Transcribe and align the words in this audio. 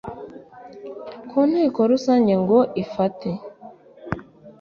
ku 1.29 1.37
nteko 1.49 1.79
rusange 1.91 2.33
ngo 2.43 2.59
ifate 2.83 3.29